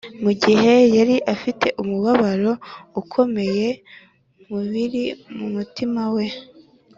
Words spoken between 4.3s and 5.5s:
mu mubiri no mu